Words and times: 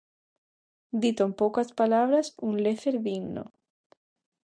Dito 1.03 1.21
en 1.27 1.33
poucas 1.41 1.73
palabras, 1.79 2.33
un 2.49 2.55
lecer 2.65 2.95
digno. 3.07 3.43